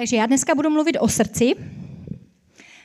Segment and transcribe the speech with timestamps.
[0.00, 1.54] Takže já dneska budu mluvit o srdci.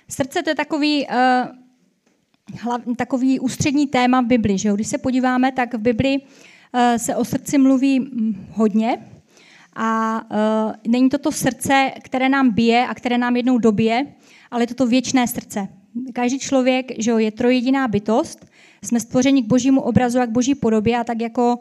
[0.09, 4.57] Srdce to je takový, uh, hlav, takový ústřední téma v Bibli.
[4.57, 4.75] Že jo?
[4.75, 8.97] Když se podíváme, tak v Bibli uh, se o srdci mluví hm, hodně.
[9.75, 14.07] A uh, není to to srdce, které nám bije a které nám jednou dobije,
[14.51, 15.67] ale je to to věčné srdce.
[16.13, 18.45] Každý člověk že jo, je trojediná bytost,
[18.83, 21.59] jsme stvořeni k božímu obrazu a k boží podobě a tak jako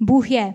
[0.00, 0.54] Bůh je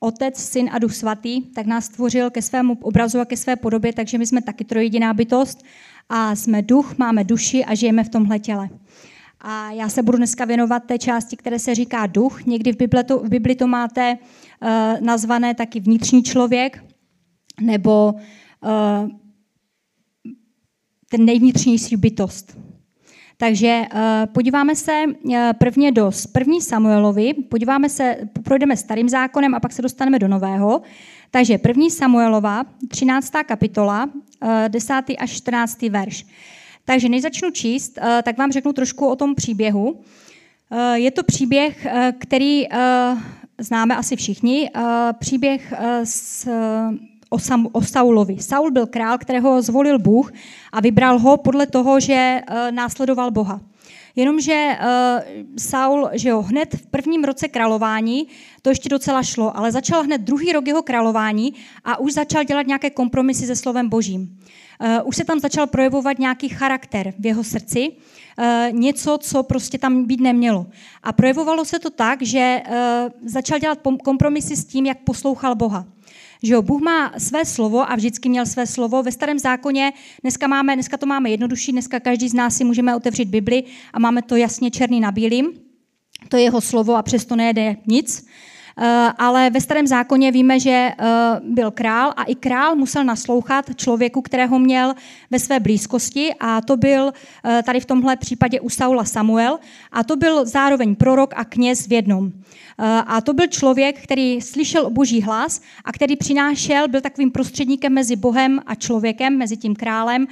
[0.00, 3.92] Otec, Syn a Duch Svatý, tak nás stvořil ke svému obrazu a ke své podobě,
[3.92, 5.62] takže my jsme taky trojediná bytost
[6.08, 8.68] a jsme duch, máme duši a žijeme v tomhle těle.
[9.40, 12.44] A já se budu dneska věnovat té části, které se říká duch.
[12.46, 16.84] Někdy v Bibli to, v Bibli to máte uh, nazvané taky vnitřní člověk,
[17.60, 19.08] nebo uh,
[21.10, 22.58] ten nejvnitřnější bytost.
[23.40, 24.00] Takže uh,
[24.32, 29.82] podíváme se uh, prvně do první Samuelovi, podíváme se, projdeme starým zákonem a pak se
[29.82, 30.82] dostaneme do nového.
[31.30, 33.32] Takže první Samuelova, 13.
[33.46, 34.94] kapitola, uh, 10.
[35.18, 35.82] až 14.
[35.82, 36.26] verš.
[36.84, 40.00] Takže než začnu číst, tak vám řeknu trošku o tom příběhu.
[40.94, 41.86] Je to příběh,
[42.18, 42.66] který
[43.58, 44.70] známe asi všichni,
[45.18, 45.72] příběh
[46.04, 46.48] s
[47.30, 48.36] o, Sam, o Saulovi.
[48.38, 50.32] Saul byl král, kterého zvolil Bůh
[50.72, 53.60] a vybral ho podle toho, že uh, následoval Boha.
[54.16, 58.26] Jenomže uh, Saul, že jo, hned v prvním roce králování
[58.62, 62.66] to ještě docela šlo, ale začal hned druhý rok jeho králování a už začal dělat
[62.66, 64.38] nějaké kompromisy se slovem božím.
[64.80, 69.78] Uh, už se tam začal projevovat nějaký charakter v jeho srdci, uh, něco, co prostě
[69.78, 70.66] tam být nemělo.
[71.02, 72.74] A projevovalo se to tak, že uh,
[73.24, 75.86] začal dělat kompromisy s tím, jak poslouchal Boha.
[76.42, 79.02] Že jo, Bůh má své slovo a vždycky měl své slovo.
[79.02, 79.92] Ve starém zákoně
[80.22, 83.98] dneska, máme, dneska to máme jednodušší, dneska každý z nás si můžeme otevřít Bibli a
[83.98, 85.52] máme to jasně černý na bílým.
[86.28, 88.26] To je jeho slovo a přesto nejde nic.
[88.82, 90.94] Eh, ale ve starém zákoně víme, že eh,
[91.42, 94.94] byl král a i král musel naslouchat člověku, kterého měl
[95.30, 97.12] ve své blízkosti a to byl
[97.44, 99.58] eh, tady v tomhle případě u Saula Samuel
[99.92, 102.32] a to byl zároveň prorok a kněz v jednom.
[103.06, 108.16] A to byl člověk, který slyšel boží hlas a který přinášel, byl takovým prostředníkem mezi
[108.16, 110.26] Bohem a člověkem, mezi tím králem,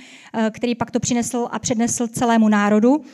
[0.50, 3.04] který pak to přinesl a přednesl celému národu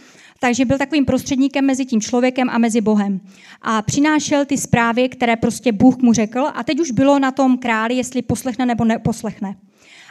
[0.41, 3.21] takže byl takovým prostředníkem mezi tím člověkem a mezi Bohem.
[3.63, 7.59] A přinášel ty zprávy, které prostě Bůh mu řekl a teď už bylo na tom
[7.59, 9.57] králi, jestli poslechne nebo neposlechne.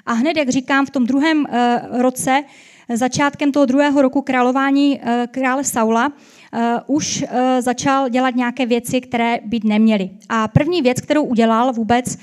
[0.06, 2.44] A hned, jak říkám, v tom druhém uh, roce,
[2.94, 7.26] začátkem toho druhého roku králování uh, krále Saula, uh, už
[7.60, 10.10] začal dělat nějaké věci, které být neměly.
[10.30, 12.18] A první věc, kterou udělal vůbec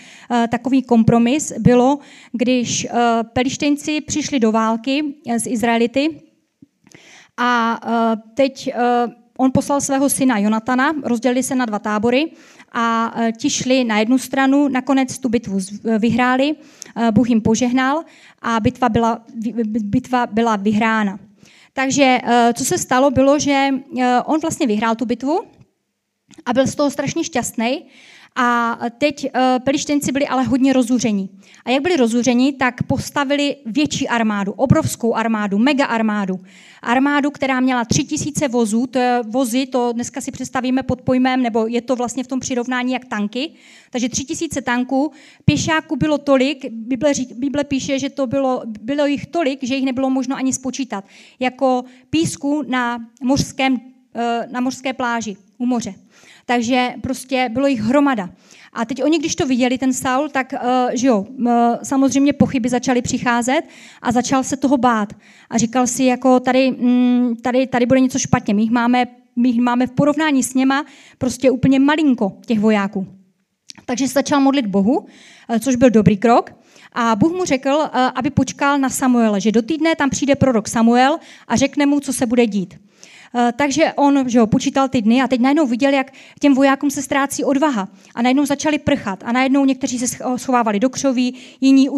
[0.50, 1.98] takový kompromis, bylo,
[2.32, 2.86] když
[3.32, 6.20] pelištěnci přišli do války s Izraelity,
[7.40, 8.72] a e, teď e,
[9.38, 12.30] on poslal svého syna Jonatana, rozdělili se na dva tábory
[12.72, 15.58] a e, ti šli na jednu stranu, nakonec tu bitvu
[15.98, 16.54] vyhráli,
[17.10, 18.04] Bůh jim požehnal
[18.42, 19.22] a bitva byla,
[19.64, 21.18] bitva byla vyhrána.
[21.72, 22.18] Takže
[22.54, 23.68] co se stalo, bylo, že
[24.24, 25.40] on vlastně vyhrál tu bitvu
[26.46, 27.82] a byl z toho strašně šťastný
[28.36, 29.30] a teď uh,
[29.64, 31.30] pelištěnci byli ale hodně rozuření.
[31.64, 36.40] A jak byli rozuření, tak postavili větší armádu, obrovskou armádu, mega armádu.
[36.82, 41.42] Armádu, která měla tři tisíce vozů, to je vozy, to dneska si představíme pod pojmem,
[41.42, 43.50] nebo je to vlastně v tom přirovnání jak tanky.
[43.90, 45.12] Takže tři tisíce tanků,
[45.44, 50.10] pěšáků bylo tolik, Bible, Bible píše, že to bylo, bylo jich tolik, že jich nebylo
[50.10, 51.04] možno ani spočítat.
[51.40, 53.80] Jako písku na, mořském,
[54.14, 55.94] eh, na mořské pláži u moře.
[56.46, 58.30] Takže prostě bylo jich hromada.
[58.72, 62.68] A teď oni, když to viděli, ten Saul, tak uh, že jo, uh, samozřejmě pochyby
[62.68, 63.62] začaly přicházet
[64.02, 65.12] a začal se toho bát.
[65.50, 68.54] A říkal si, jako tady, mm, tady, tady bude něco špatně.
[68.54, 69.06] My jich máme,
[69.36, 70.84] my jich máme v porovnání s něma
[71.18, 73.06] prostě úplně malinko těch vojáků.
[73.84, 75.06] Takže se začal modlit Bohu, uh,
[75.58, 76.50] což byl dobrý krok.
[76.92, 81.18] A Bůh mu řekl, aby počkal na Samuele, že do týdne tam přijde prorok Samuel
[81.48, 82.74] a řekne mu, co se bude dít.
[83.34, 86.90] Eh, takže on že ho, počítal ty dny a teď najednou viděl, jak těm vojákům
[86.90, 87.88] se ztrácí odvaha.
[88.14, 89.22] A najednou začali prchat.
[89.26, 91.88] A najednou někteří se schovávali do křoví, jiní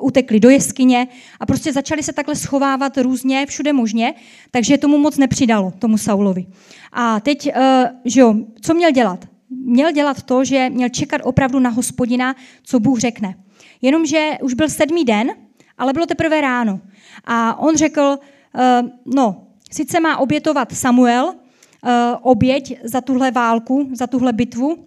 [0.00, 1.08] utekli do jeskyně
[1.40, 4.14] a prostě začali se takhle schovávat různě, všude možně,
[4.50, 6.46] takže tomu moc nepřidalo, tomu Saulovi.
[6.92, 9.28] A teď, eh, že jo, co měl dělat?
[9.50, 13.34] Měl dělat to, že měl čekat opravdu na hospodina, co Bůh řekne.
[13.82, 15.30] Jenomže už byl sedmý den,
[15.78, 16.80] ale bylo teprve ráno.
[17.24, 18.18] A on řekl,
[18.58, 18.82] eh,
[19.14, 21.90] no, Sice má obětovat Samuel uh,
[22.22, 24.86] oběť za tuhle válku, za tuhle bitvu,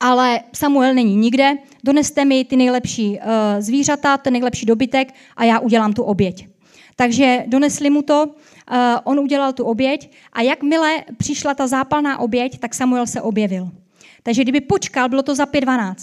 [0.00, 3.24] ale Samuel není nikde, doneste mi ty nejlepší uh,
[3.58, 6.48] zvířata, ten nejlepší dobytek a já udělám tu oběť.
[6.96, 12.58] Takže donesli mu to, uh, on udělal tu oběť a jakmile přišla ta zápalná oběť,
[12.58, 13.70] tak Samuel se objevil.
[14.22, 15.94] Takže kdyby počkal, bylo to za 5.12.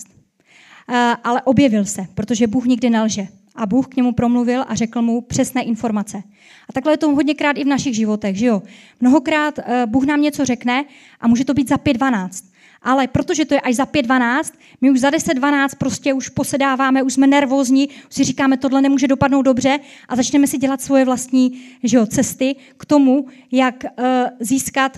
[1.23, 3.27] ale objevil se, protože Bůh nikdy nelže.
[3.57, 6.23] A Bůh k němu promluvil a řekl mu přesné informace.
[6.69, 8.63] A takhle je to hodněkrát i v našich životech, že jo?
[9.01, 10.85] Mnohokrát eh, Bůh nám něco řekne
[11.21, 12.45] a může to být za 5.12.
[12.81, 17.13] Ale protože to je až za 5.12, my už za 10.12 prostě už posedáváme, už
[17.13, 21.61] jsme nervózní, už si říkáme, tohle nemůže dopadnout dobře a začneme si dělat svoje vlastní
[21.83, 24.05] že jo, cesty k tomu, jak uh,
[24.39, 24.97] získat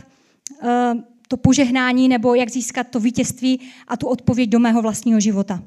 [0.64, 0.70] uh,
[1.28, 5.64] to požehnání nebo jak získat to vítězství a tu odpověď do mého vlastního života.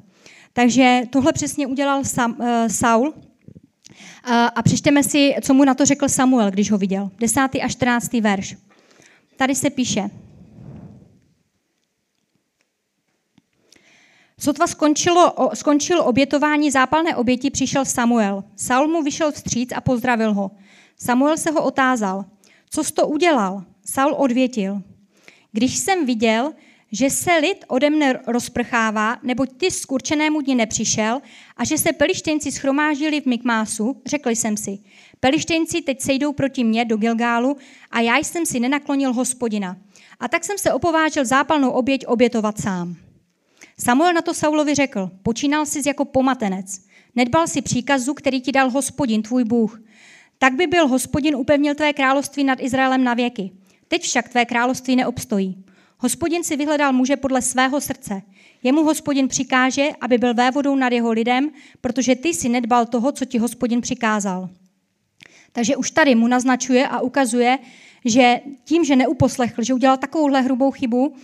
[0.53, 3.13] Takže tohle přesně udělal Sam, uh, Saul.
[4.55, 7.11] A přečteme si, co mu na to řekl Samuel, když ho viděl.
[7.19, 7.39] 10.
[7.63, 8.13] a 14.
[8.13, 8.55] verš.
[9.37, 10.09] Tady se píše.
[14.39, 18.43] Sotva skončilo, skončil obětování zápalné oběti, přišel Samuel.
[18.55, 20.51] Saul mu vyšel vstříc a pozdravil ho.
[20.97, 22.25] Samuel se ho otázal,
[22.69, 23.63] co jsi to udělal?
[23.85, 24.81] Saul odvětil,
[25.51, 26.53] když jsem viděl,
[26.93, 31.21] že se lid ode mne rozprchává, neboť ty z určenému dni nepřišel
[31.57, 34.79] a že se pelištěnci schromáždili v Mikmásu, řekl jsem si,
[35.19, 37.57] pelištěnci teď sejdou proti mně do Gilgálu
[37.91, 39.77] a já jsem si nenaklonil hospodina.
[40.19, 42.95] A tak jsem se opovážil zápalnou oběť obětovat sám.
[43.79, 46.79] Samuel na to Saulovi řekl, počínal jsi jako pomatenec,
[47.15, 49.81] nedbal si příkazu, který ti dal hospodin, tvůj Bůh.
[50.37, 53.51] Tak by byl hospodin upevnil tvé království nad Izraelem na věky.
[53.87, 55.63] Teď však tvé království neobstojí.
[56.03, 58.21] Hospodin si vyhledal muže podle svého srdce.
[58.63, 61.51] Jemu hospodin přikáže, aby byl vévodou nad jeho lidem,
[61.81, 64.49] protože ty si nedbal toho, co ti hospodin přikázal.
[65.51, 67.59] Takže už tady mu naznačuje a ukazuje,
[68.05, 71.15] že tím, že neuposlechl, že udělal takovouhle hrubou chybu,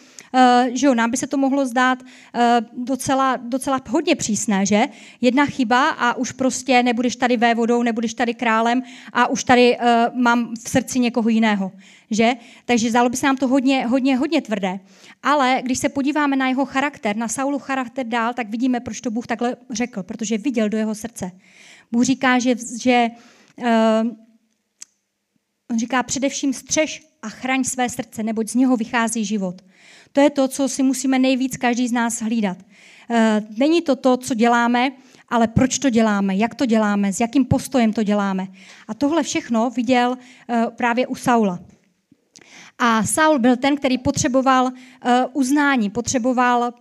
[0.74, 2.04] že jo, nám by se to mohlo zdát
[2.34, 4.84] eh, docela, docela hodně přísné, že?
[5.22, 8.84] Jedna chyba a už prostě nebudeš tady vévodou, nebudeš tady králem
[9.14, 11.72] a už tady uh, mám v srdci někoho jiného,
[12.12, 12.34] že?
[12.66, 14.80] Takže zdálo by se nám to hodně, hodně, hodně tvrdé.
[15.24, 19.12] Ale když se podíváme na jeho charakter, na Saulu charakter dál, tak vidíme, proč to
[19.12, 21.32] Bůh takhle řekl, protože viděl do jeho srdce.
[21.92, 23.08] Bůh říká, že, že
[25.70, 29.62] on říká především střež a chraň své srdce, neboť z něho vychází život.
[30.12, 32.58] To je to, co si musíme nejvíc každý z nás hlídat.
[33.10, 34.92] Eh, není to to, co děláme,
[35.30, 38.48] ale proč to děláme, jak to děláme, s jakým postojem to děláme.
[38.88, 40.18] A tohle všechno viděl
[40.50, 41.60] eh, právě u Saula.
[42.80, 46.74] A Saul byl ten, který potřeboval eh, uznání, potřeboval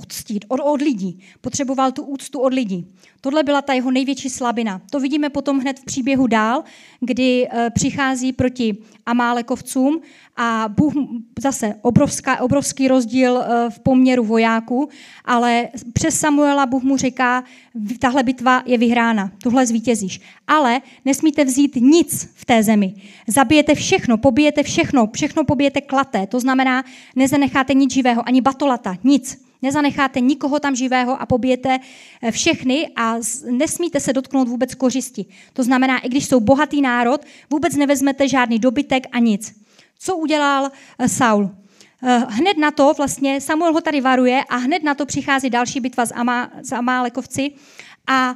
[0.00, 2.86] poctít od, od lidí, potřeboval tu úctu od lidí.
[3.20, 4.80] Tohle byla ta jeho největší slabina.
[4.90, 6.64] To vidíme potom hned v příběhu dál,
[7.00, 10.00] kdy e, přichází proti Amálekovcům
[10.36, 10.92] a Bůh
[11.40, 14.88] zase obrovská, obrovský rozdíl e, v poměru vojáků,
[15.24, 17.44] ale přes Samuela Bůh mu říká,
[17.98, 20.20] tahle bitva je vyhrána, tuhle zvítězíš.
[20.46, 22.94] Ale nesmíte vzít nic v té zemi.
[23.26, 26.84] Zabijete všechno, pobijete všechno, všechno pobijete klaté, to znamená,
[27.16, 29.47] nezanecháte nic živého, ani batolata, nic.
[29.62, 31.78] Nezanecháte nikoho tam živého a pobijete
[32.22, 33.16] eh, všechny a
[33.50, 35.26] nesmíte se dotknout vůbec kořisti.
[35.52, 37.20] To znamená, i když jsou bohatý národ,
[37.50, 39.54] vůbec nevezmete žádný dobytek a nic.
[39.98, 41.50] Co udělal eh, Saul?
[42.02, 45.80] Eh, hned na to vlastně Samuel ho tady varuje a hned na to přichází další
[45.80, 47.50] bitva s, Amá, s Amálekovci
[48.06, 48.34] a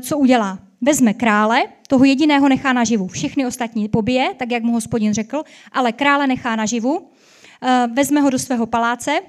[0.00, 0.58] co udělá?
[0.80, 3.08] Vezme krále, toho jediného nechá naživu.
[3.08, 5.42] Všechny ostatní pobije, tak jak mu hospodin řekl,
[5.72, 7.08] ale krále nechá naživu,
[7.92, 9.20] vezme ho do svého paláce,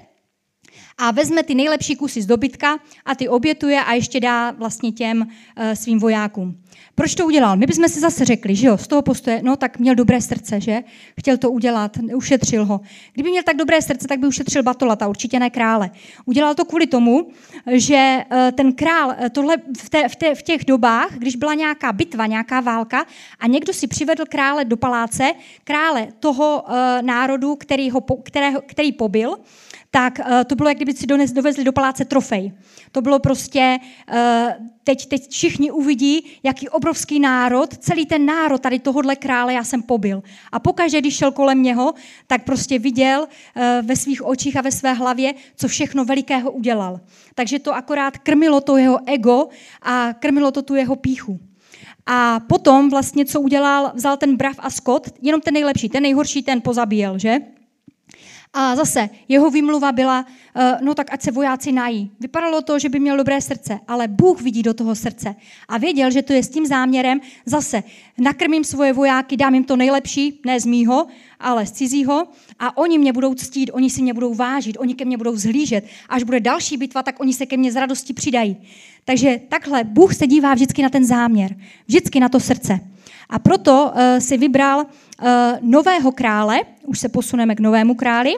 [0.98, 5.20] a vezme ty nejlepší kusy z dobytka a ty obětuje a ještě dá vlastně těm
[5.20, 6.56] uh, svým vojákům.
[6.94, 7.56] Proč to udělal?
[7.56, 10.60] My bychom si zase řekli, že jo, z toho postoje, no tak měl dobré srdce,
[10.60, 10.82] že?
[11.20, 12.80] Chtěl to udělat, ušetřil ho.
[13.12, 15.90] Kdyby měl tak dobré srdce, tak by ušetřil Batolata, určitě ne krále.
[16.24, 17.28] Udělal to kvůli tomu,
[17.72, 21.54] že uh, ten král, uh, tohle v, té, v, té, v těch dobách, když byla
[21.54, 23.06] nějaká bitva, nějaká válka
[23.40, 25.32] a někdo si přivedl krále do paláce,
[25.64, 26.64] krále toho
[27.00, 29.36] národu, který, ho, kterého, který pobil,
[29.96, 32.52] tak uh, to bylo, jak kdyby si dones, dovezli do paláce trofej.
[32.92, 33.78] To bylo prostě,
[34.12, 34.16] uh,
[34.84, 39.82] teď, teď všichni uvidí, jaký obrovský národ, celý ten národ tady tohohle krále já jsem
[39.82, 40.22] pobil.
[40.52, 41.94] A pokaždé, když šel kolem něho,
[42.26, 47.00] tak prostě viděl uh, ve svých očích a ve své hlavě, co všechno velikého udělal.
[47.34, 49.48] Takže to akorát krmilo to jeho ego
[49.82, 51.40] a krmilo to tu jeho píchu.
[52.06, 56.42] A potom vlastně, co udělal, vzal ten brav a skot, jenom ten nejlepší, ten nejhorší
[56.42, 57.55] ten pozabíjel, že?
[58.52, 60.26] A zase jeho výmluva byla,
[60.56, 62.10] eh, no tak ať se vojáci nají.
[62.20, 65.34] Vypadalo to, že by měl dobré srdce, ale Bůh vidí do toho srdce
[65.68, 67.82] a věděl, že to je s tím záměrem, zase
[68.18, 71.06] nakrmím svoje vojáky, dám jim to nejlepší, ne z mýho,
[71.40, 75.04] ale z cizího a oni mě budou ctít, oni si mě budou vážit, oni ke
[75.04, 75.84] mně budou zhlížet.
[76.08, 78.56] Až bude další bitva, tak oni se ke mně z radosti přidají.
[79.04, 82.80] Takže takhle Bůh se dívá vždycky na ten záměr, vždycky na to srdce.
[83.28, 85.26] A proto uh, si vybral uh,
[85.60, 88.34] nového krále, už se posuneme k novému králi,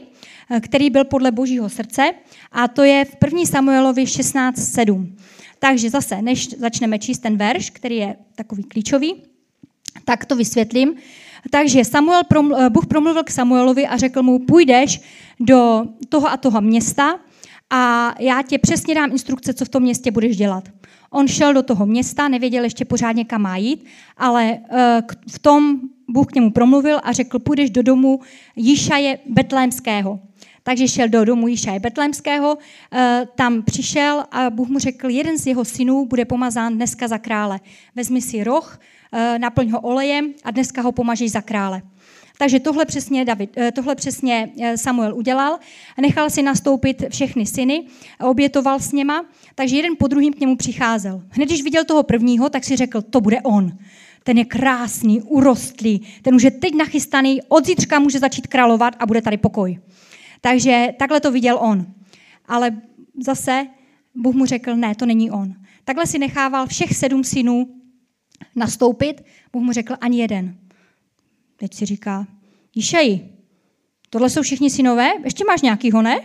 [0.60, 2.10] který byl podle božího srdce
[2.52, 3.46] a to je v 1.
[3.46, 5.12] Samuelovi 16.7.
[5.58, 9.22] Takže zase, než začneme číst ten verš, který je takový klíčový,
[10.04, 10.94] tak to vysvětlím.
[11.50, 12.22] Takže Samuel,
[12.68, 15.00] Bůh promluvil k Samuelovi a řekl mu, půjdeš
[15.40, 17.20] do toho a toho města
[17.70, 20.68] a já tě přesně dám instrukce, co v tom městě budeš dělat.
[21.10, 23.84] On šel do toho města, nevěděl ještě pořádně, kam má jít,
[24.16, 28.20] ale eh, v tom Bůh k němu promluvil a řekl, půjdeš do domu
[28.56, 30.20] Jíšaje Betlémského.
[30.62, 32.58] Takže šel do domu Jíšaje Betlémského,
[32.92, 37.18] eh, tam přišel a Bůh mu řekl, jeden z jeho synů bude pomazán dneska za
[37.18, 37.60] krále.
[37.94, 38.80] Vezmi si roh,
[39.12, 41.82] eh, naplň ho olejem a dneska ho pomažeš za krále.
[42.38, 45.58] Takže tohle přesně, David, eh, tohle přesně Samuel udělal.
[46.00, 47.86] Nechal si nastoupit všechny syny,
[48.20, 51.22] obětoval s něma, takže jeden po druhým k němu přicházel.
[51.30, 53.72] Hned když viděl toho prvního, tak si řekl, to bude on.
[54.22, 59.06] Ten je krásný, urostlý, ten už je teď nachystaný, od zítřka může začít královat a
[59.06, 59.78] bude tady pokoj.
[60.40, 61.86] Takže takhle to viděl on.
[62.46, 62.70] Ale
[63.22, 63.66] zase
[64.14, 65.54] Bůh mu řekl, ne, to není on.
[65.84, 67.68] Takhle si nechával všech sedm synů
[68.56, 69.24] nastoupit.
[69.52, 70.67] Bůh mu řekl, ani jeden.
[71.60, 72.26] Teď si říká,
[72.74, 73.28] Jíšej,
[74.10, 76.20] tohle jsou všichni synové, ještě máš nějakýho, ne?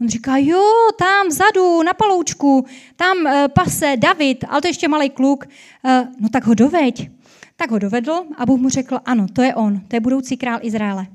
[0.00, 0.62] On říká, jo,
[0.98, 5.44] tam vzadu, na paloučku, tam e, pase David, ale to ještě malý kluk.
[5.44, 7.10] E, no tak ho doveď.
[7.56, 10.58] Tak ho dovedl a Bůh mu řekl, ano, to je on, to je budoucí král
[10.62, 11.06] Izraele.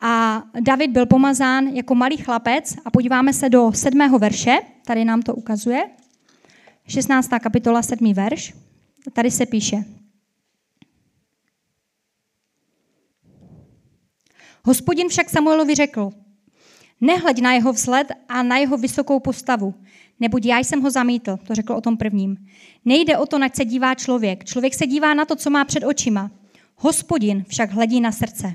[0.00, 5.22] A David byl pomazán jako malý chlapec a podíváme se do sedmého verše, tady nám
[5.22, 5.88] to ukazuje.
[6.88, 7.28] 16.
[7.40, 8.54] kapitola, sedmý verš.
[9.12, 9.84] Tady se píše.
[14.64, 16.10] Hospodin však Samuelovi řekl,
[17.00, 19.74] nehleď na jeho vzhled a na jeho vysokou postavu,
[20.20, 22.36] neboť já jsem ho zamítl, to řekl o tom prvním.
[22.84, 24.44] Nejde o to, na se dívá člověk.
[24.44, 26.30] Člověk se dívá na to, co má před očima.
[26.76, 28.54] Hospodin však hledí na srdce.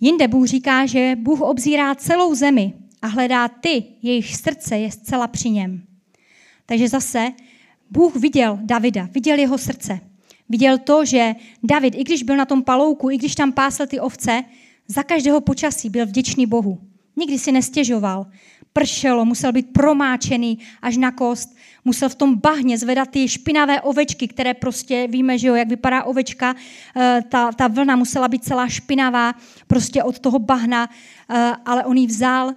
[0.00, 5.26] Jinde Bůh říká, že Bůh obzírá celou zemi a hledá ty, jejich srdce je zcela
[5.26, 5.82] při něm.
[6.66, 7.32] Takže zase
[7.90, 10.00] Bůh viděl Davida, viděl jeho srdce.
[10.48, 14.00] Viděl to, že David, i když byl na tom palouku, i když tam pásl ty
[14.00, 14.44] ovce,
[14.88, 16.78] za každého počasí byl vděčný Bohu.
[17.16, 18.26] Nikdy si nestěžoval
[18.76, 24.28] pršelo, musel být promáčený až na kost, musel v tom bahně zvedat ty špinavé ovečky,
[24.28, 26.54] které prostě víme, že jo, jak vypadá ovečka,
[26.96, 29.34] eh, ta, ta vlna musela být celá špinavá
[29.66, 32.52] prostě od toho bahna, eh, ale on ji vzal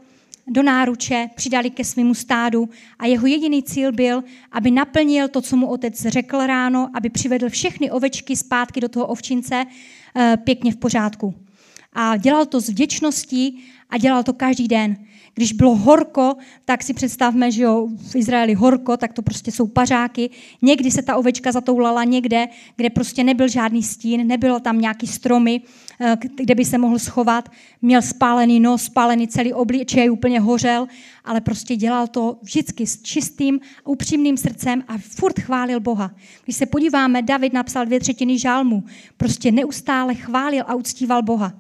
[0.48, 2.70] do náruče, přidali ke svému stádu
[3.00, 7.50] a jeho jediný cíl byl, aby naplnil to, co mu otec řekl ráno, aby přivedl
[7.50, 11.49] všechny ovečky zpátky do toho ovčince eh, pěkně v pořádku.
[11.94, 14.98] A dělal to s vděčností a dělal to každý den.
[15.34, 19.68] Když bylo horko, tak si představme, že jo, v Izraeli horko, tak to prostě jsou
[19.68, 20.30] pařáky.
[20.62, 25.62] Někdy se ta ovečka zatoulala někde, kde prostě nebyl žádný stín, nebylo tam nějaký stromy,
[26.02, 27.50] eh, kde by se mohl schovat.
[27.82, 30.88] Měl spálený nos, spálený celý obličej, úplně hořel,
[31.26, 36.12] ale prostě dělal to vždycky s čistým, upřímným srdcem a furt chválil Boha.
[36.44, 38.84] Když se podíváme, David napsal dvě třetiny žálmu,
[39.18, 41.54] prostě neustále chválil a uctíval Boha.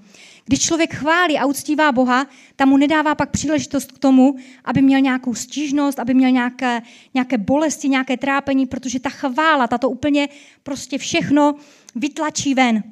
[0.49, 4.99] Když člověk chválí a uctívá Boha, tam mu nedává pak příležitost k tomu, aby měl
[5.01, 6.81] nějakou stížnost, aby měl nějaké,
[7.13, 10.29] nějaké bolesti, nějaké trápení, protože ta chvála, ta to úplně
[10.63, 11.55] prostě všechno
[11.95, 12.83] vytlačí ven.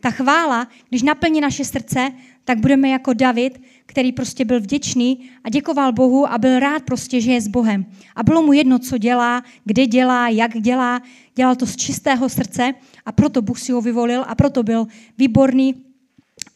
[0.00, 2.10] Ta chvála, když naplní naše srdce,
[2.44, 7.20] tak budeme jako David, který prostě byl vděčný a děkoval Bohu a byl rád prostě,
[7.20, 7.86] že je s Bohem.
[8.16, 11.02] A bylo mu jedno, co dělá, kde dělá, jak dělá,
[11.34, 12.74] dělal to z čistého srdce
[13.06, 14.86] a proto Bůh si ho vyvolil a proto byl
[15.18, 15.93] výborný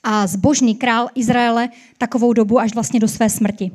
[0.03, 3.71] a zbožný král Izraele takovou dobu až vlastně do své smrti.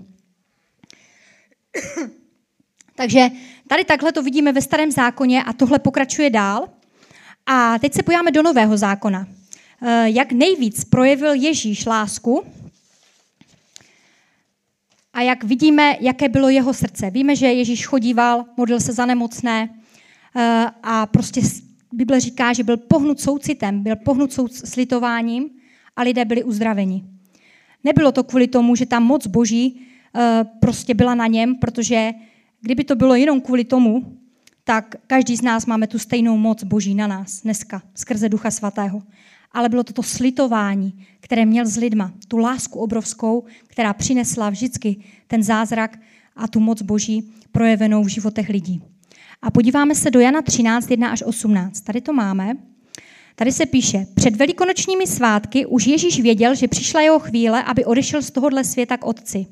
[2.95, 3.29] Takže
[3.67, 6.69] tady takhle to vidíme ve starém zákoně a tohle pokračuje dál.
[7.45, 9.27] A teď se podíváme do nového zákona.
[9.81, 12.43] Eh, jak nejvíc projevil Ježíš lásku
[15.13, 17.09] a jak vidíme, jaké bylo jeho srdce.
[17.09, 19.69] Víme, že Ježíš chodíval, modlil se za nemocné
[20.35, 21.41] eh, a prostě
[21.91, 24.33] Bible říká, že byl pohnut soucitem, byl pohnut
[24.65, 25.49] slitováním
[25.95, 27.03] a lidé byli uzdraveni.
[27.83, 29.81] Nebylo to kvůli tomu, že ta moc boží
[30.15, 32.11] eh, prostě byla na něm, protože
[32.61, 34.17] kdyby to bylo jenom kvůli tomu,
[34.63, 39.03] tak každý z nás máme tu stejnou moc boží na nás dneska, skrze Ducha Svatého.
[39.51, 45.03] Ale bylo to to slitování, které měl s lidma, tu lásku obrovskou, která přinesla vždycky
[45.27, 45.99] ten zázrak
[46.35, 48.81] a tu moc boží projevenou v životech lidí.
[49.41, 51.81] A podíváme se do Jana 13, 1 až 18.
[51.81, 52.53] Tady to máme.
[53.35, 58.21] Tady se píše, před velikonočními svátky už Ježíš věděl, že přišla jeho chvíle, aby odešel
[58.21, 59.45] z tohohle světa k otci.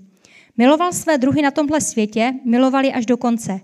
[0.57, 3.59] Miloval své druhy na tomhle světě, milovali až do konce.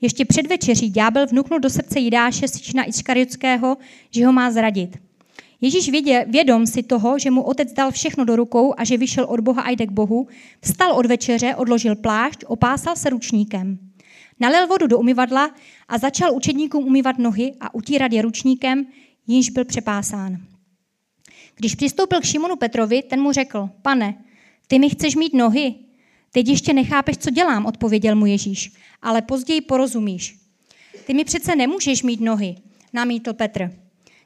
[0.00, 3.76] Ještě před večeří ďábel vnuknul do srdce Jidáše, syna Iskariotského,
[4.10, 4.96] že ho má zradit.
[5.60, 9.24] Ježíš vědě, vědom si toho, že mu otec dal všechno do rukou a že vyšel
[9.24, 10.28] od Boha a jde k Bohu,
[10.60, 13.78] vstal od večeře, odložil plášť, opásal se ručníkem.
[14.40, 15.50] Nalil vodu do umyvadla
[15.88, 18.86] a začal učedníkům umývat nohy a utírat je ručníkem,
[19.26, 20.38] jinž byl přepásán.
[21.56, 24.24] Když přistoupil k Šimonu Petrovi, ten mu řekl, pane,
[24.66, 25.74] ty mi chceš mít nohy?
[26.32, 30.38] Teď ještě nechápeš, co dělám, odpověděl mu Ježíš, ale později porozumíš.
[31.06, 32.56] Ty mi přece nemůžeš mít nohy,
[32.92, 33.70] namítl Petr.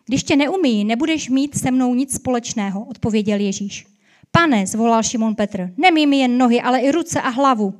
[0.06, 3.86] Když tě neumí, nebudeš mít se mnou nic společného, odpověděl Ježíš.
[4.30, 7.74] Pane, zvolal Šimon Petr, nemí mi jen nohy, ale i ruce a hlavu.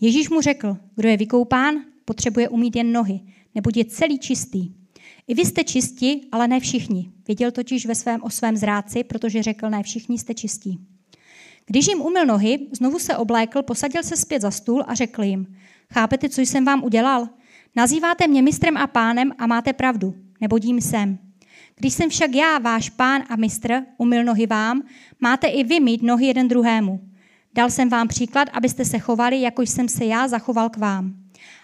[0.00, 3.20] Ježíš mu řekl, kdo je vykoupán, potřebuje umít jen nohy,
[3.54, 4.81] neboť je celý čistý.
[5.28, 7.12] I vy jste čisti, ale ne všichni.
[7.26, 10.78] Věděl totiž ve svém o svém zráci, protože řekl, ne všichni jste čistí.
[11.66, 15.56] Když jim umyl nohy, znovu se oblékl, posadil se zpět za stůl a řekl jim,
[15.92, 17.28] chápete, co jsem vám udělal?
[17.76, 21.18] Nazýváte mě mistrem a pánem a máte pravdu, nebo jim jsem.
[21.76, 24.82] Když jsem však já, váš pán a mistr, umyl nohy vám,
[25.20, 27.00] máte i vy mít nohy jeden druhému.
[27.54, 31.21] Dal jsem vám příklad, abyste se chovali, jako jsem se já zachoval k vám.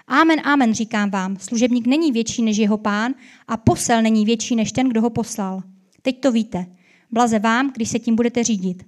[0.08, 1.36] Amen, amen, říkám vám.
[1.36, 3.14] Služebník není větší než jeho pán
[3.48, 5.62] a posel není větší než ten, kdo ho poslal.
[6.02, 6.66] Teď to víte.
[7.10, 8.86] Blaze vám, když se tím budete řídit.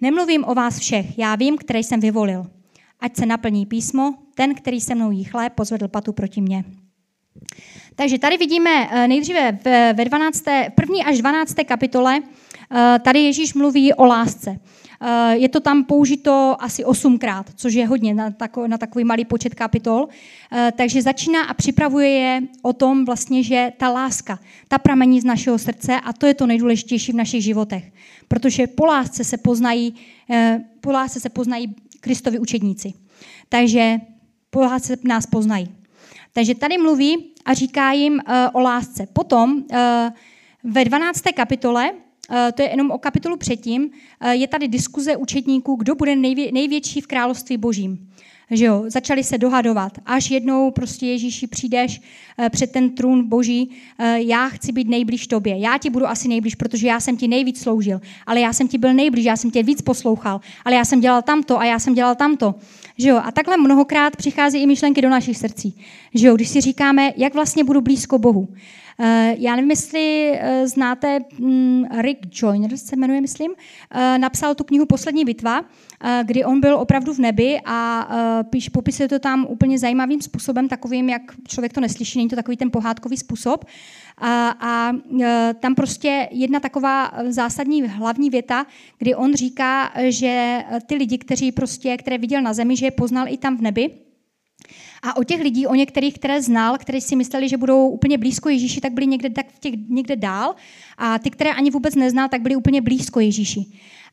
[0.00, 2.46] Nemluvím o vás všech, já vím, který jsem vyvolil.
[3.00, 6.64] Ať se naplní písmo, ten, který se mnou jí pozvedl patu proti mně.
[7.94, 9.58] Takže tady vidíme eh, nejdříve
[9.92, 10.44] ve 12.
[10.74, 11.54] první až 12.
[11.66, 14.60] kapitole, eh, tady Ježíš mluví o lásce.
[15.00, 19.24] Eh, je to tam použito asi osmkrát, což je hodně na, tako, na takový malý
[19.24, 20.08] počet kapitol.
[20.76, 24.38] Takže začíná a připravuje je o tom vlastně, že ta láska,
[24.68, 27.92] ta pramení z našeho srdce a to je to nejdůležitější v našich životech.
[28.28, 29.94] Protože po lásce se poznají,
[30.80, 32.92] po lásce se poznají Kristovi učedníci.
[33.48, 33.96] Takže
[34.50, 35.68] po lásce nás poznají.
[36.32, 38.20] Takže tady mluví a říká jim
[38.52, 39.06] o lásce.
[39.12, 39.62] Potom
[40.64, 41.22] ve 12.
[41.34, 41.90] kapitole,
[42.54, 47.00] to je jenom o kapitolu předtím, uh, je tady diskuze učetníků, kdo bude nejvě- největší
[47.00, 48.08] v království božím.
[48.50, 49.92] Že jo, začali se dohadovat.
[50.06, 53.70] Až jednou prostě Ježíši přijdeš uh, před ten trůn boží,
[54.16, 55.58] já chci být nejblíž tobě.
[55.58, 58.00] Já ti budu asi nejblíž, protože já jsem ti nejvíc sloužil.
[58.26, 60.40] Ale já jsem ti byl nejblíž, já jsem tě víc poslouchal.
[60.64, 62.54] Ale já jsem dělal tamto a já jsem dělal tamto.
[62.98, 63.20] Že jo?
[63.24, 65.78] A takhle mnohokrát přichází i myšlenky do našich srdcí.
[66.14, 66.34] Že jo?
[66.34, 68.48] Když si říkáme, jak vlastně budu blízko Bohu.
[68.98, 69.06] Uh,
[69.38, 74.86] já nevím, jestli uh, znáte um, Rick Joyner, se jmenuje, myslím, uh, napsal tu knihu
[74.86, 75.64] Poslední bitva,
[76.22, 78.08] kdy on byl opravdu v nebi a
[78.50, 82.56] píš, popisuje to tam úplně zajímavým způsobem, takovým, jak člověk to neslyší, není to takový
[82.56, 83.64] ten pohádkový způsob.
[84.18, 84.92] A, a
[85.60, 88.66] tam prostě jedna taková zásadní hlavní věta,
[88.98, 93.28] kdy on říká, že ty lidi, kteří prostě, které viděl na zemi, že je poznal
[93.28, 93.90] i tam v nebi,
[95.06, 98.48] a o těch lidí, o některých, které znal, kteří si mysleli, že budou úplně blízko
[98.48, 100.54] Ježíši, tak byli někde, tak těch, někde dál.
[100.98, 103.66] A ty, které ani vůbec neznal, tak byli úplně blízko Ježíši.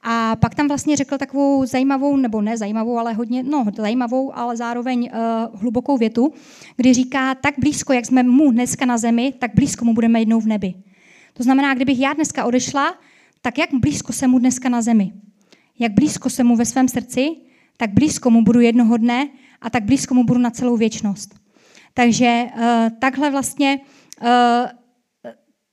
[0.03, 4.57] A pak tam vlastně řekl takovou zajímavou, nebo ne zajímavou, ale hodně, no zajímavou, ale
[4.57, 6.33] zároveň uh, hlubokou větu,
[6.77, 10.39] kdy říká, tak blízko, jak jsme mu dneska na zemi, tak blízko mu budeme jednou
[10.39, 10.73] v nebi.
[11.33, 12.95] To znamená, kdybych já dneska odešla,
[13.41, 15.11] tak jak blízko jsem mu dneska na zemi?
[15.79, 17.29] Jak blízko jsem mu ve svém srdci,
[17.77, 19.29] tak blízko mu budu jednoho dne
[19.63, 21.35] a tak blízko mu budu na celou věčnost.
[21.93, 22.61] Takže uh,
[22.99, 23.79] takhle vlastně,
[24.21, 24.27] uh,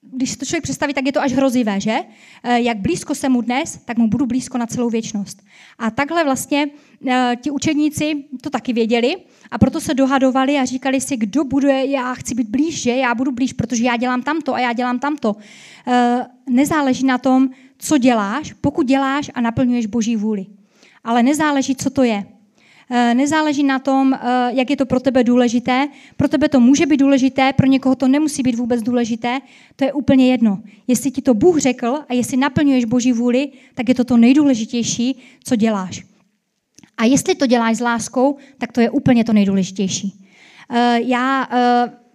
[0.03, 1.98] když si to člověk představí, tak je to až hrozivé, že?
[2.00, 5.42] Uh, jak blízko jsem mu dnes, tak mu budu blízko na celou věčnost.
[5.79, 6.66] A takhle vlastně
[7.42, 9.16] ti učedníci to taky věděli
[9.50, 12.90] a proto se dohadovali a říkali si, kdo bude, já chci být blíž, že?
[12.90, 15.37] Já budu blíž, protože já dělám tamto a já dělám tamto.
[16.48, 20.46] Nezáleží na tom, co děláš, pokud děláš a naplňuješ Boží vůli.
[21.05, 22.24] Ale nezáleží, co to je.
[22.92, 24.18] Eh, nezáleží na tom, eh,
[24.53, 25.88] jak je to pro tebe důležité.
[26.16, 29.38] Pro tebe to může být důležité, pro někoho to nemusí být vůbec důležité.
[29.76, 30.59] To je úplně jedno.
[30.87, 35.18] Jestli ti to Bůh řekl a jestli naplňuješ Boží vůli, tak je to to nejdůležitější,
[35.44, 36.03] co děláš.
[36.98, 40.26] A jestli to děláš s láskou, tak to je úplně to nejdůležitější.
[40.70, 41.48] Eh, já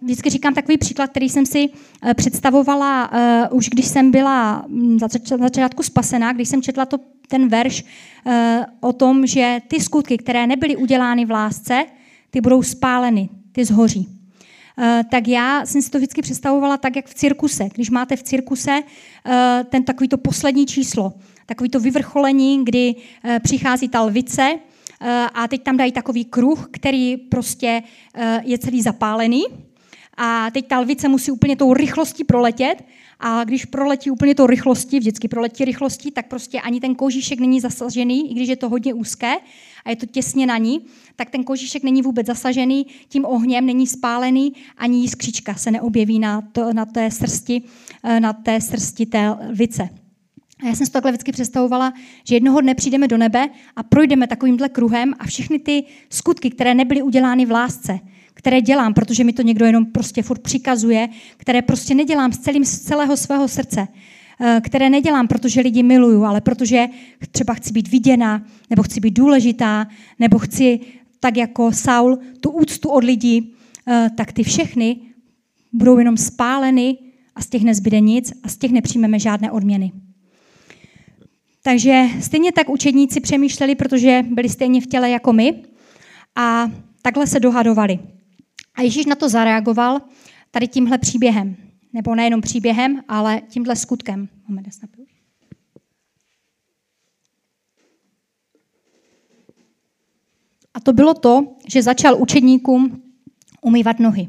[0.02, 1.68] vždycky říkám takový příklad, který jsem si
[2.14, 3.10] představovala
[3.50, 5.08] už když jsem byla hm, za
[5.40, 8.32] začátku spasená, když jsem četla to ten verš uh,
[8.80, 11.86] o tom, že ty skutky, které nebyly udělány v lásce,
[12.30, 14.08] ty budou spáleny, ty zhoří.
[14.08, 17.68] Uh, tak já jsem si to vždycky představovala tak, jak v cirkuse.
[17.74, 19.32] Když máte v cirkuse uh,
[19.68, 21.12] ten takový to poslední číslo,
[21.46, 22.94] takový to vyvrcholení, kdy
[23.42, 24.58] přichází ta lvice
[25.34, 27.82] a teď tam dají takový kruh, který prostě
[28.42, 29.42] je celý zapálený
[30.16, 32.84] a teď ta lvice musí úplně tou rychlostí proletět
[33.20, 37.60] a když proletí úplně to rychlosti, vždycky proletí rychlosti, tak prostě ani ten kožíšek není
[37.60, 39.34] zasažený, i když je to hodně úzké
[39.84, 40.80] a je to těsně na ní,
[41.16, 46.40] tak ten kožíšek není vůbec zasažený tím ohněm, není spálený, ani jiskřička se neobjeví na,
[46.40, 47.62] to, na té srsti,
[48.02, 49.88] eh, na té srsti té lvice.
[50.62, 51.92] A já jsem si takhle vždycky představovala,
[52.24, 56.74] že jednoho dne přijdeme do nebe a projdeme takovýmhle kruhem a všechny ty skutky, které
[56.74, 57.98] nebyly udělány v lásce,
[58.36, 62.64] které dělám, protože mi to někdo jenom prostě furt přikazuje, které prostě nedělám z, celým,
[62.64, 63.88] z celého svého srdce,
[64.40, 66.86] eh, které nedělám, protože lidi miluju, ale protože
[67.30, 69.86] třeba chci být viděna, nebo chci být důležitá,
[70.18, 70.80] nebo chci,
[71.20, 73.54] tak jako Saul, tu úctu od lidí,
[73.88, 74.96] eh, tak ty všechny
[75.72, 76.98] budou jenom spáleny
[77.34, 79.92] a z těch nezbyde nic a z těch nepřijmeme žádné odměny.
[81.62, 85.54] Takže stejně tak učedníci přemýšleli, protože byli stejně v těle jako my
[86.36, 86.70] a
[87.02, 87.98] takhle se dohadovali.
[88.76, 90.00] A Ježíš na to zareagoval
[90.50, 91.56] tady tímhle příběhem.
[91.92, 94.28] Nebo nejenom příběhem, ale tímhle skutkem.
[94.48, 94.66] Moment,
[100.74, 103.02] A to bylo to, že začal učedníkům
[103.60, 104.28] umývat nohy.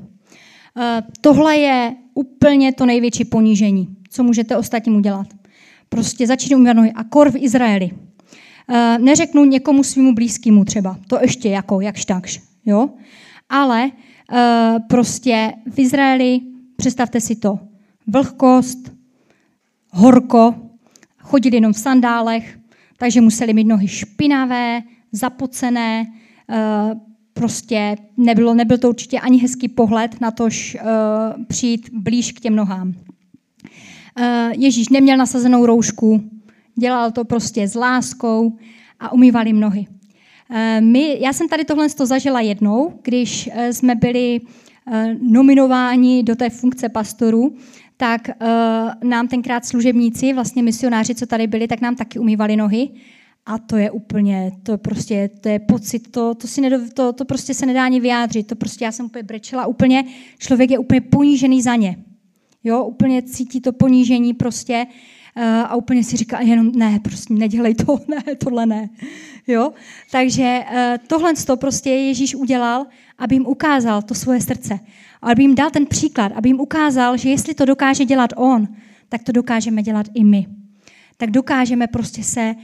[0.79, 5.27] Eh, tohle je úplně to největší ponížení, co můžete ostatním udělat.
[5.89, 6.91] Prostě začít umývat nohy.
[6.91, 7.89] A kor v Izraeli.
[8.69, 10.99] Eh, neřeknu někomu svýmu blízkému třeba.
[11.07, 12.41] To ještě jako jakž takž.
[12.65, 12.89] Jo?
[13.49, 13.91] Ale
[14.89, 16.39] prostě v Izraeli,
[16.75, 17.59] představte si to,
[18.07, 18.93] vlhkost,
[19.89, 20.55] horko,
[21.17, 22.59] chodili jenom v sandálech,
[22.97, 26.05] takže museli mít nohy špinavé, zapocené,
[26.49, 26.95] eh,
[27.33, 32.55] prostě nebylo, nebyl to určitě ani hezký pohled na tož uh, přijít blíž k těm
[32.55, 32.93] nohám.
[34.57, 36.29] Ježíš neměl nasazenou roušku,
[36.75, 38.57] dělal to prostě s láskou
[38.99, 39.87] a umýval jim nohy.
[40.51, 44.39] Eh, my, já jsem tady tohle zažila jednou, když eh, jsme byli
[44.91, 47.55] eh, nominováni do té funkce pastorů,
[47.99, 48.29] tak
[49.03, 52.89] nám tenkrát služebníci, vlastně misionáři, co tady byli, tak nám taky umývali nohy.
[53.45, 57.25] A to je úplně, to prostě, to je pocit, to, to, si nedo, to, to
[57.25, 58.47] prostě se nedá ani vyjádřit.
[58.47, 60.03] To prostě já jsem úplně brečela, úplně,
[60.37, 61.97] člověk je úplně ponížený za ně.
[62.63, 64.85] Jo, úplně cítí to ponížení prostě
[65.43, 68.89] a úplně si říká jenom ne, prostě nedělej to, ne, tohle ne.
[69.47, 69.71] Jo?
[70.11, 72.85] Takže eh, tohle to prostě Ježíš udělal,
[73.17, 74.79] aby jim ukázal to svoje srdce.
[75.21, 78.67] Aby jim dal ten příklad, aby jim ukázal, že jestli to dokáže dělat on,
[79.09, 80.45] tak to dokážeme dělat i my.
[81.17, 82.55] Tak dokážeme prostě se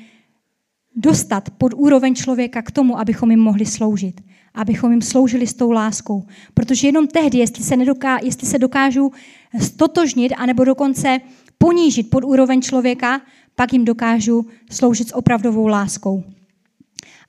[0.95, 4.21] dostat pod úroveň člověka k tomu, abychom jim mohli sloužit.
[4.53, 6.23] Abychom jim sloužili s tou láskou.
[6.53, 9.11] Protože jenom tehdy, jestli se, nedoká, jestli se dokážu
[9.59, 11.19] stotožnit, anebo dokonce
[11.57, 13.21] ponížit pod úroveň člověka,
[13.55, 16.23] pak jim dokážu sloužit s opravdovou láskou.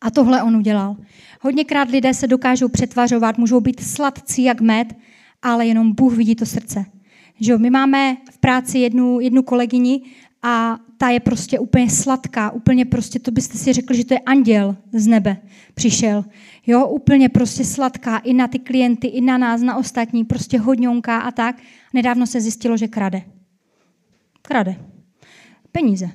[0.00, 0.96] A tohle on udělal.
[1.40, 4.96] Hodněkrát lidé se dokážou přetvařovat, můžou být sladcí jak med,
[5.42, 6.84] ale jenom Bůh vidí to srdce.
[7.40, 10.02] Že my máme v práci jednu, jednu kolegyni
[10.42, 14.18] a ta je prostě úplně sladká, úplně prostě, to byste si řekli, že to je
[14.18, 15.36] anděl z nebe
[15.74, 16.24] přišel.
[16.66, 21.18] Jo, úplně prostě sladká i na ty klienty, i na nás, na ostatní, prostě hodňonká
[21.18, 21.56] a tak.
[21.94, 23.22] Nedávno se zjistilo, že krade.
[24.48, 24.76] Krade.
[25.72, 26.10] Peníze.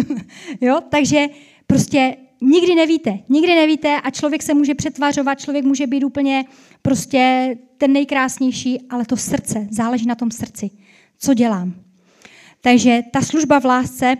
[0.60, 1.26] jo, takže
[1.66, 6.44] prostě nikdy nevíte, nikdy nevíte a člověk se může přetvařovat, člověk může být úplně
[6.82, 10.70] prostě ten nejkrásnější, ale to srdce, záleží na tom srdci.
[11.18, 11.74] Co dělám?
[12.60, 14.16] Takže ta služba v lásce,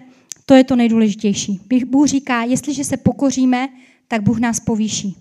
[0.46, 1.60] to je to nejdůležitější.
[1.86, 3.68] Bůh říká, jestliže se pokoříme,
[4.08, 5.16] tak Bůh nás povýší.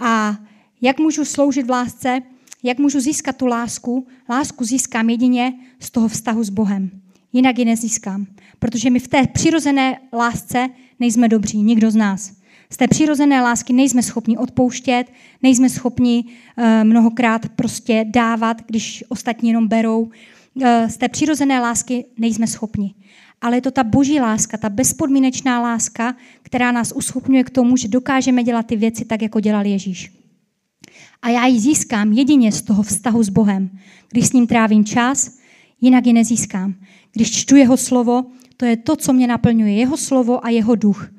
[0.00, 0.36] A
[0.80, 2.22] jak můžu sloužit v lásce,
[2.62, 4.06] jak můžu získat tu lásku?
[4.30, 7.03] Lásku získám jedině z toho vztahu s Bohem.
[7.34, 8.26] Jinak ji nezískám.
[8.58, 10.68] Protože my v té přirozené lásce
[11.00, 12.32] nejsme dobří, nikdo z nás.
[12.70, 15.04] Z té přirozené lásky nejsme schopni odpouštět,
[15.42, 20.00] nejsme schopni uh, mnohokrát prostě dávat, když ostatní jenom berou.
[20.02, 22.94] Uh, z té přirozené lásky nejsme schopni.
[23.40, 27.88] Ale je to ta boží láska, ta bezpodmínečná láska, která nás uschopňuje k tomu, že
[27.88, 30.12] dokážeme dělat ty věci tak, jako dělal Ježíš.
[31.22, 33.70] A já ji získám jedině z toho vztahu s Bohem.
[34.10, 35.38] Když s ním trávím čas,
[35.80, 36.74] jinak ji nezískám.
[37.14, 38.24] Když čtu jeho slovo,
[38.56, 41.10] to je to, co mě naplňuje, jeho slovo a jeho duch.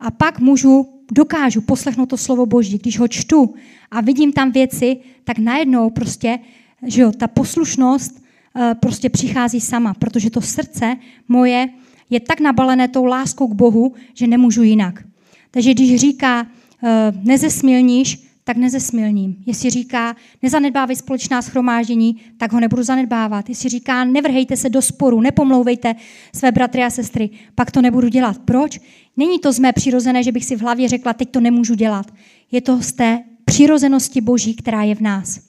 [0.00, 2.78] A pak můžu, dokážu poslechnout to slovo Boží.
[2.78, 3.54] Když ho čtu
[3.90, 6.38] a vidím tam věci, tak najednou prostě,
[6.86, 8.22] že jo, ta poslušnost
[8.56, 10.96] uh, prostě přichází sama, protože to srdce
[11.28, 11.68] moje
[12.10, 15.04] je tak nabalené tou láskou k Bohu, že nemůžu jinak.
[15.50, 16.88] Takže když říká, uh,
[17.24, 19.36] nezesmilníš, tak nezesmilním.
[19.46, 23.48] Jestli říká, nezanedbávej společná schromáždění, tak ho nebudu zanedbávat.
[23.48, 25.94] Jestli říká, nevrhejte se do sporu, nepomlouvejte
[26.34, 28.38] své bratry a sestry, pak to nebudu dělat.
[28.44, 28.80] Proč?
[29.16, 32.06] Není to z mé přirozené, že bych si v hlavě řekla, teď to nemůžu dělat.
[32.52, 35.40] Je to z té přirozenosti Boží, která je v nás.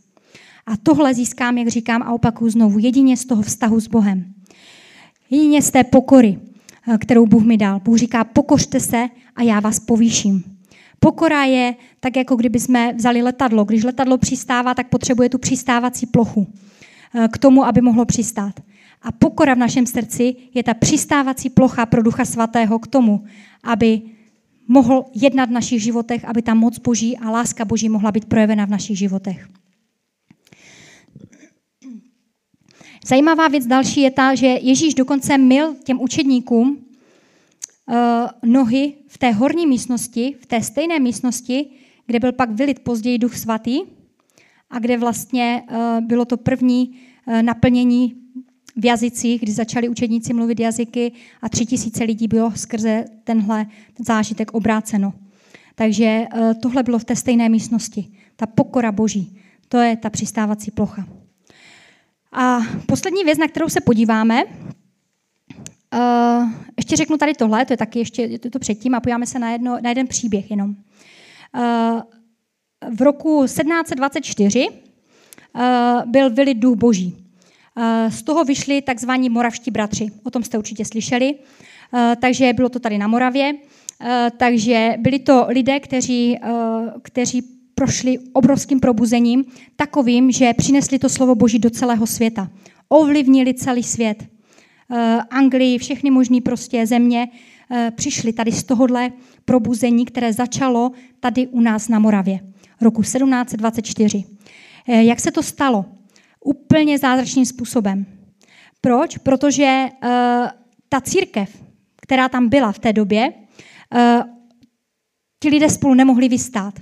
[0.66, 4.34] A tohle získám, jak říkám a opakuju znovu, jedině z toho vztahu s Bohem.
[5.30, 6.40] Jedině z té pokory,
[6.94, 7.80] eh, kterou Bůh mi dal.
[7.80, 10.57] Bůh říká, pokořte se a já vás povýším.
[11.00, 13.66] Pokora je tak, jako kdyby jsme vzali letadlo.
[13.66, 16.48] Když letadlo přistává, tak potřebuje tu přistávací plochu
[17.16, 18.60] eh, k tomu, aby mohlo přistát.
[19.02, 23.24] A pokora v našem srdci je ta přistávací plocha pro Ducha Svatého k tomu,
[23.64, 24.02] aby
[24.68, 28.66] mohl jednat v našich životech, aby ta moc Boží a láska Boží mohla být projevena
[28.66, 29.48] v našich životech.
[33.06, 36.87] Zajímavá věc další je ta, že Ježíš dokonce mil těm učedníkům
[38.46, 41.70] nohy v té horní místnosti, v té stejné místnosti,
[42.06, 43.80] kde byl pak vylit později Duch Svatý
[44.70, 48.16] a kde vlastně uh, bylo to první uh, naplnění
[48.76, 53.66] v jazycích, kdy začali učedníci mluvit jazyky a tři tisíce lidí bylo skrze tenhle
[54.00, 55.14] zážitek obráceno.
[55.76, 56.26] Takže
[56.62, 58.08] tohle bylo v té stejné místnosti.
[58.36, 61.08] Ta pokora boží, to je ta přistávací plocha.
[62.32, 64.44] A poslední věc, na kterou se podíváme,
[65.94, 69.26] uh, ještě řeknu tady tohle, to je taky ještě je to, to předtím a podíváme
[69.26, 70.70] se na, jedno, na jeden příběh jenom.
[70.70, 72.02] Uh,
[72.96, 74.76] v roku 1724 uh,
[75.56, 77.18] eh, byl vylit duch boží.
[78.10, 80.08] Z toho vyšli takzvaní moravští bratři.
[80.24, 81.36] O tom jste určitě slyšeli.
[82.22, 83.54] Takže bylo to tady na Moravě.
[84.38, 86.38] Takže byli to lidé, kteří,
[87.02, 87.42] kteří
[87.76, 89.46] prošli obrovským probuzením,
[89.76, 92.50] takovým, že přinesli to slovo Boží do celého světa.
[92.90, 94.37] Ovlivnili celý svět.
[94.90, 97.28] Uh, Anglii, všechny možné prostě země
[97.70, 99.12] uh, přišli tady z tohohle
[99.46, 102.40] probuzení, které začalo tady u nás na Moravě
[102.82, 104.24] roku 1724.
[104.88, 105.86] Uh, jak se to stalo?
[106.46, 108.06] Úplně zázračným způsobem.
[108.82, 109.18] Proč?
[109.18, 109.88] Protože
[110.90, 111.64] ta církev,
[112.02, 113.34] která tam byla v té době,
[115.40, 116.74] ti lidé spolu nemohli vystát.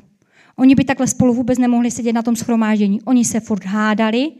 [0.55, 3.01] Oni by takhle spolu vůbec nemohli sedět na tom schromáždění.
[3.01, 4.39] Oni se furt hádali, eh,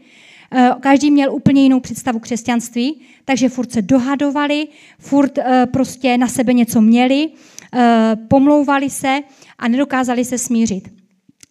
[0.80, 6.52] každý měl úplně jinou představu křesťanství, takže furt se dohadovali, furt eh, prostě na sebe
[6.52, 7.28] něco měli,
[7.74, 9.20] eh, pomlouvali se
[9.58, 10.88] a nedokázali se smířit.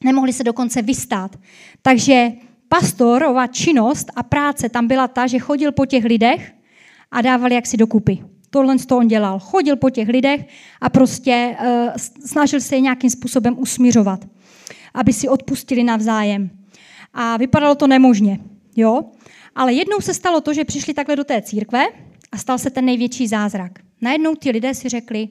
[0.03, 1.36] Nemohli se dokonce vystát.
[1.81, 2.31] Takže
[2.69, 6.53] pastorova činnost a práce tam byla ta, že chodil po těch lidech
[7.12, 8.23] a dával jaksi dokupy.
[8.49, 9.39] Tohle to on dělal.
[9.39, 10.47] Chodil po těch lidech
[10.81, 11.58] a prostě
[12.25, 14.25] snažil se je nějakým způsobem usmířovat
[14.95, 16.49] aby si odpustili navzájem.
[17.13, 18.39] A vypadalo to nemožně,
[18.76, 19.04] jo?
[19.56, 21.86] Ale jednou se stalo to, že přišli takhle do té církve
[22.32, 23.80] a stal se ten největší zázrak.
[24.02, 25.30] Najednou ti lidé si řekli,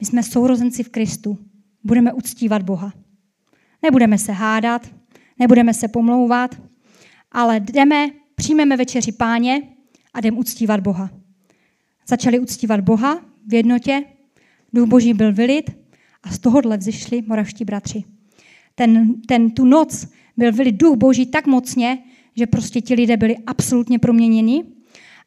[0.00, 1.38] my jsme sourozenci v Kristu,
[1.84, 2.92] budeme uctívat Boha.
[3.82, 4.90] Nebudeme se hádat,
[5.38, 6.60] nebudeme se pomlouvat,
[7.32, 9.62] ale jdeme, přijmeme večeři páně
[10.14, 11.10] a jdeme uctívat Boha.
[12.06, 14.04] Začali uctívat Boha v jednotě,
[14.72, 15.70] duch boží byl vylit
[16.22, 18.04] a z tohohle vzešli moravští bratři
[18.74, 21.98] ten, ten, tu noc byl vylý duch boží tak mocně,
[22.36, 24.64] že prostě ti lidé byli absolutně proměněni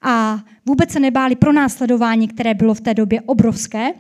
[0.01, 3.91] a vůbec se nebáli pro následování, které bylo v té době obrovské,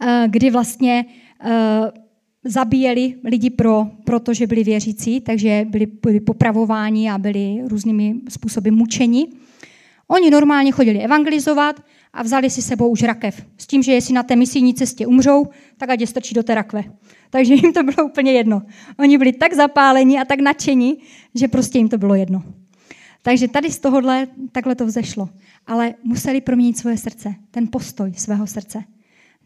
[0.00, 1.04] eh, kdy vlastně
[1.40, 1.50] eh,
[2.44, 9.26] zabíjeli lidi pro, protože byli věřící, takže byli, byli popravováni a byli různými způsoby mučeni.
[10.08, 11.82] Oni normálně chodili evangelizovat
[12.16, 13.46] a vzali si sebou už rakev.
[13.58, 16.54] S tím, že jestli na té misijní cestě umřou, tak ať je strčí do té
[16.54, 16.84] rakve.
[17.30, 18.62] Takže jim to bylo úplně jedno.
[18.98, 20.98] Oni byli tak zapálení a tak nadšení,
[21.34, 22.42] že prostě jim to bylo jedno.
[23.22, 25.28] Takže tady z tohohle takhle to vzešlo.
[25.66, 28.84] Ale museli proměnit svoje srdce, ten postoj svého srdce.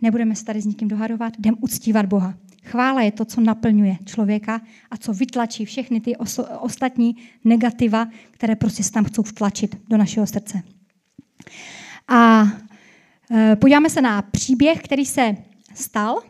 [0.02, 2.34] Nebudeme se tady s nikým dohadovat, jdem uctívat Boha.
[2.64, 8.56] Chvála je to, co naplňuje člověka a co vytlačí všechny ty oso- ostatní negativa, které
[8.56, 10.62] prostě tam chcou vtlačit do našeho srdce.
[12.10, 12.46] A
[13.30, 15.36] e, podíváme se na příběh, který se
[15.74, 16.22] stal.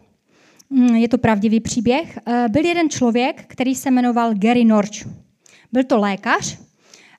[0.70, 2.18] Mm, je to pravdivý příběh.
[2.26, 5.06] E, byl jeden člověk, který se jmenoval Gary Norch.
[5.72, 6.58] Byl to lékař,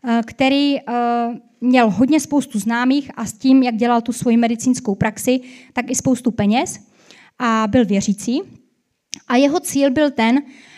[0.07, 0.77] e, který
[1.61, 5.39] měl hodně spoustu známých a s tím, jak dělal tu svoji medicínskou praxi,
[5.73, 6.79] tak i spoustu peněz
[7.39, 8.41] a byl věřící.
[9.27, 10.70] A jeho cíl byl ten, Eh,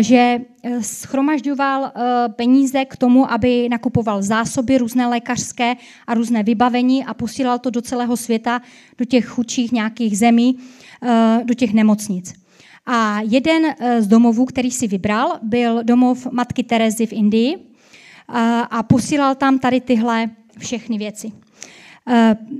[0.00, 5.74] že eh, schromažďoval eh, peníze k tomu, aby nakupoval zásoby různé lékařské
[6.06, 8.60] a různé vybavení a posílal to do celého světa,
[8.98, 10.58] do těch chudších nějakých zemí,
[11.44, 12.34] do těch nemocnic.
[12.86, 17.56] A jeden z domovů, který si vybral, byl domov matky Terezy v Indii
[18.70, 21.32] a posílal tam tady tyhle všechny věci.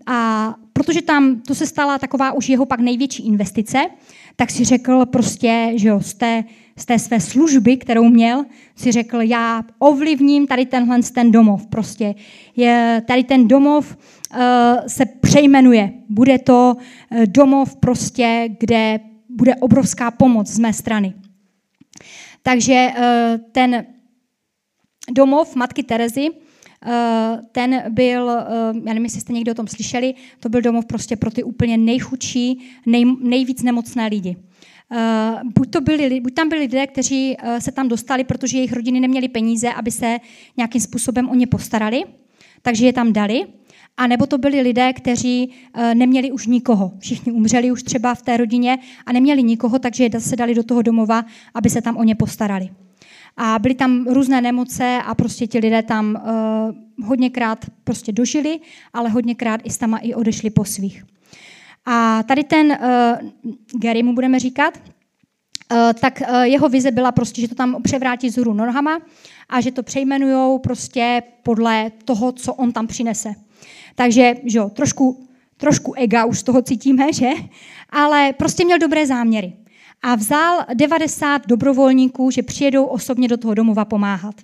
[0.06, 3.78] A protože tam to se stala taková už jeho pak největší investice,
[4.36, 6.44] tak si řekl prostě, že jo, z té,
[6.76, 8.44] z té své služby, kterou měl,
[8.76, 11.66] si řekl, já ovlivním tady tenhle ten domov.
[11.66, 12.14] Prostě
[12.56, 14.38] je, tady ten domov uh,
[14.86, 15.92] se přejmenuje.
[16.08, 21.14] Bude to uh, domov prostě, kde bude obrovská pomoc z mé strany.
[22.42, 23.04] Takže uh,
[23.52, 23.86] ten
[25.10, 26.28] domov matky Terezy
[27.52, 28.28] ten byl,
[28.72, 31.76] já nevím, jestli jste někdo o tom slyšeli, to byl domov prostě pro ty úplně
[31.76, 34.36] nejchudší, nej, nejvíc nemocné lidi.
[35.58, 39.28] buď, to byli, buď tam byli lidé, kteří se tam dostali, protože jejich rodiny neměly
[39.28, 40.18] peníze, aby se
[40.56, 42.02] nějakým způsobem o ně postarali,
[42.62, 43.46] takže je tam dali.
[43.96, 46.92] A nebo to byli lidé, kteří eh, neměli už nikoho.
[46.98, 50.82] Všichni umřeli už třeba v té rodině a neměli nikoho, takže se dali do toho
[50.82, 52.68] domova, aby se tam o ně postarali.
[53.36, 56.22] A byly tam různé nemoce a prostě ti lidé tam
[56.98, 58.60] uh, hodněkrát prostě dožili,
[58.92, 61.04] ale hodněkrát i s tama i odešli po svých.
[61.86, 63.30] A tady ten uh,
[63.80, 64.78] Gary mu budeme říkat,
[65.72, 68.98] uh, tak uh, jeho vize byla prostě, že to tam převrátí z nohama
[69.48, 73.34] a že to přejmenujou prostě podle toho, co on tam přinese.
[73.94, 77.28] Takže že jo, trošku, trošku ega už z toho cítíme, že?
[77.90, 79.52] Ale prostě měl dobré záměry.
[80.06, 84.34] A vzal 90 dobrovolníků, že přijedou osobně do toho domova pomáhat.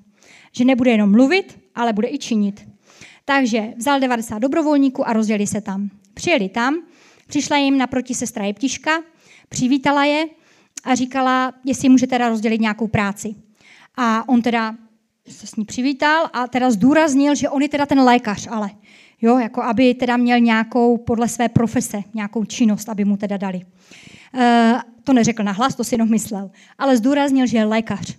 [0.52, 2.68] Že nebude jenom mluvit, ale bude i činit.
[3.24, 5.90] Takže vzal 90 dobrovolníků a rozdělili se tam.
[6.14, 6.82] Přijeli tam,
[7.26, 8.90] přišla jim naproti sestra Jeptiška,
[9.48, 10.26] přivítala je
[10.84, 13.34] a říkala, jestli může teda rozdělit nějakou práci.
[13.96, 14.74] A on teda
[15.28, 18.70] se s ní přivítal a teda zdůraznil, že on je teda ten lékař, ale
[19.22, 23.60] jo, jako aby teda měl nějakou podle své profese, nějakou činnost, aby mu teda dali.
[24.34, 24.74] E,
[25.10, 28.16] to neřekl nahlas, to si jenom myslel, ale zdůraznil, že je lékař.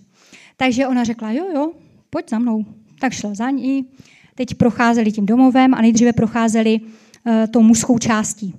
[0.56, 1.72] Takže ona řekla, jo, jo,
[2.10, 2.64] pojď za mnou.
[3.00, 3.86] Tak šla za ní.
[4.34, 6.80] Teď procházeli tím domovem a nejdříve procházeli
[7.26, 8.54] e, tou mužskou částí.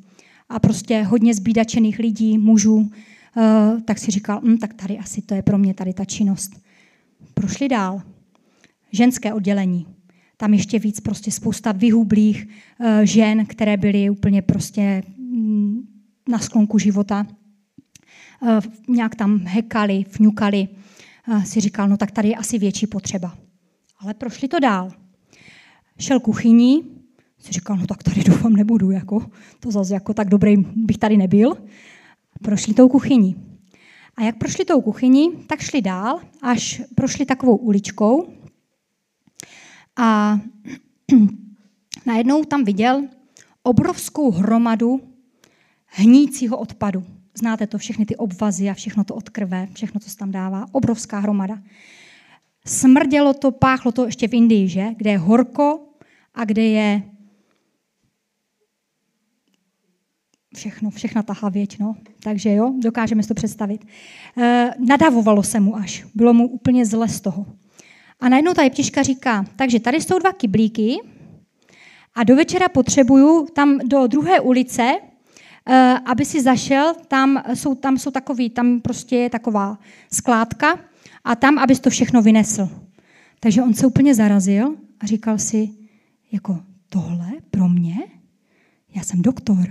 [0.50, 2.90] A prostě hodně zbídačených lidí, mužů,
[3.38, 6.52] e, tak si říkal, hm, tak tady asi to je pro mě tady ta činnost.
[7.34, 8.02] Prošli dál.
[8.92, 9.86] Ženské oddělení
[10.38, 15.88] tam ještě víc prostě spousta vyhublých uh, žen, které byly úplně prostě mm,
[16.30, 17.28] na sklonku života.
[18.44, 20.68] Uh, nějak tam hekali, fňukali.
[21.28, 23.38] Uh, si říkal, no tak tady je asi větší potřeba.
[24.00, 24.92] Ale prošli to dál.
[26.00, 26.84] Šel kuchyní,
[27.40, 29.26] si říkal, no tak tady doufám nebudu, jako,
[29.60, 31.58] to zase jako tak dobrý bych tady nebyl.
[32.42, 33.36] Prošli tou kuchyní.
[34.16, 38.34] A jak prošli tou kuchyní, tak šli dál, až prošli takovou uličkou,
[39.96, 40.40] a
[42.06, 43.08] najednou tam viděl
[43.64, 45.02] obrovskou hromadu
[45.86, 47.06] hnícího odpadu.
[47.40, 50.66] Znáte to, všechny ty obvazy a všechno to od krve, všechno, co se tam dává.
[50.72, 51.60] Obrovská hromada.
[52.66, 54.88] Smrdělo to, páchlo to ještě v Indii, že?
[54.98, 55.80] Kde je horko
[56.34, 57.04] a kde je
[60.56, 61.96] všechno, všechna ta hlavěť, no.
[62.24, 63.86] Takže jo, dokážeme si to představit.
[64.38, 66.06] E, nadavovalo se mu až.
[66.16, 67.46] Bylo mu úplně zle z toho.
[68.20, 70.98] A najednou ta jeptiška říká, takže tady jsou dva kyblíky
[72.16, 74.92] a do večera potřebuju tam do druhé ulice,
[76.06, 79.80] aby si zašel, tam jsou, tam jsou takový, tam prostě je taková
[80.14, 80.80] skládka
[81.24, 82.70] a tam, abys to všechno vynesl.
[83.40, 85.70] Takže on se úplně zarazil a říkal si,
[86.32, 87.96] jako tohle pro mě?
[88.96, 89.66] Já jsem doktor.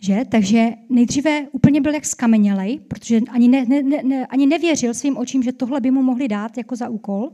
[0.00, 0.24] Že?
[0.28, 5.42] Takže nejdříve úplně byl jak skamenělej, protože ani, ne, ne, ne, ani nevěřil svým očím,
[5.42, 7.30] že tohle by mu mohli dát jako za úkol.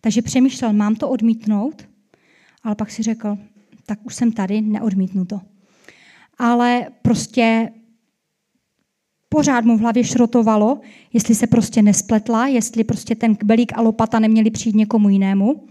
[0.00, 1.88] Takže přemýšlel, mám to odmítnout,
[2.62, 3.38] ale pak si řekl,
[3.86, 5.40] tak už jsem tady, neodmítnu to.
[6.42, 7.70] Ale prostě
[9.28, 10.80] pořád mu v hlavě šrotovalo,
[11.12, 15.66] jestli se prostě nespletla, jestli prostě ten kbelík a lopata neměli přijít někomu jinému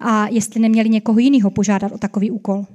[0.00, 2.66] a jestli neměli někoho jiného požádat o takový úkol.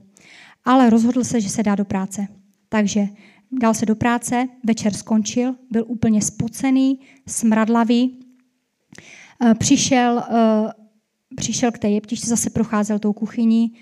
[0.66, 2.28] Ale rozhodl se, že se dá do práce.
[2.70, 3.08] Takže
[3.52, 8.20] dal se do práce, večer skončil, byl úplně spocený, smradlavý.
[9.46, 10.72] Eh, přišel eh,
[11.36, 13.74] přišel k té jeptišce, zase procházel tou kuchyní,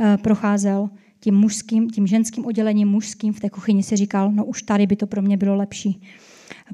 [0.00, 0.90] eh, procházel
[1.22, 4.96] tím mužským, tím ženským oddělením mužským v té kuchyni si říkal, no už tady by
[4.96, 6.02] to pro mě bylo lepší.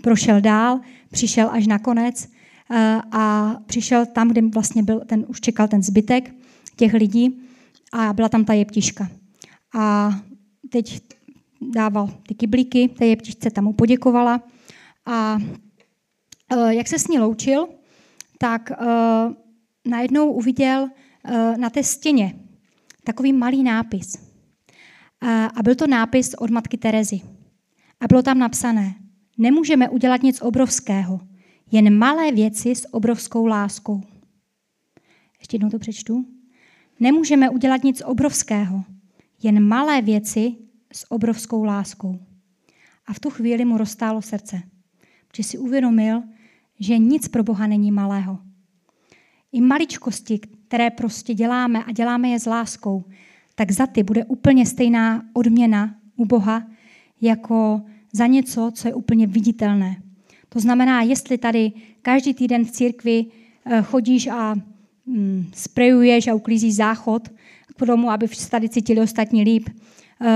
[0.02, 0.80] Prošel dál,
[1.10, 2.28] přišel až na konec
[2.70, 6.34] eh, a přišel tam, kde vlastně byl, ten, už čekal ten zbytek
[6.76, 7.40] těch lidí
[7.92, 9.08] a byla tam ta jeptiška.
[9.74, 10.12] A
[10.70, 11.00] teď
[11.74, 14.42] dával ty kyblíky, té jeptišce tam mu poděkovala
[15.06, 15.38] a
[16.52, 17.68] eh, jak se s ní loučil,
[18.38, 18.72] tak
[19.88, 20.88] najednou uviděl
[21.24, 22.34] eh, na té stěně
[23.04, 24.27] takový malý nápis.
[25.20, 27.20] A byl to nápis od matky Terezy.
[28.00, 28.94] A bylo tam napsané,
[29.38, 31.20] nemůžeme udělat nic obrovského,
[31.72, 34.02] jen malé věci s obrovskou láskou.
[35.38, 36.24] Ještě jednou to přečtu.
[37.00, 38.84] Nemůžeme udělat nic obrovského,
[39.42, 40.56] jen malé věci
[40.92, 42.18] s obrovskou láskou.
[43.06, 44.62] A v tu chvíli mu roztálo srdce,
[45.28, 46.22] protože si uvědomil,
[46.80, 48.38] že nic pro Boha není malého.
[49.52, 53.04] I maličkosti, které prostě děláme a děláme je s láskou,
[53.58, 56.66] tak za ty bude úplně stejná odměna u Boha,
[57.20, 57.82] jako
[58.12, 59.96] za něco, co je úplně viditelné.
[60.48, 63.26] To znamená, jestli tady každý týden v církvi
[63.66, 64.54] eh, chodíš a
[65.06, 67.28] mm, sprejuješ a uklízíš záchod
[67.76, 70.26] k tomu, aby se tady cítili ostatní líp, uh,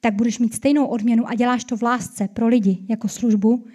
[0.00, 3.66] tak budeš mít stejnou odměnu a děláš to v lásce pro lidi jako službu,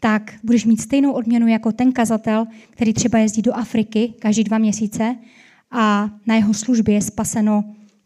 [0.00, 4.58] tak budeš mít stejnou odměnu jako ten kazatel, který třeba jezdí do Afriky každý dva
[4.58, 5.16] měsíce
[5.70, 7.64] a na jeho službě je spaseno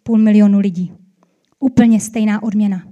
[0.08, 0.92] půl milionu lidí.
[1.60, 2.82] Úplně stejná odměna.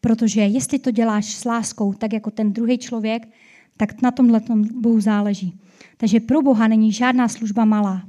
[0.00, 3.28] Protože jestli to děláš s láskou, tak jako ten druhý člověk,
[3.76, 4.40] tak na tomhle
[4.80, 5.58] Bohu záleží.
[5.96, 8.02] Takže pro Boha není žádná služba malá.